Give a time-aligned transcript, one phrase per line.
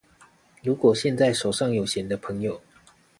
[0.63, 2.59] 如果現在手上有閒的朋友